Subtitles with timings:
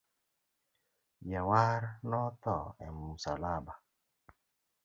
[1.31, 3.73] Jawar no tho e musalaba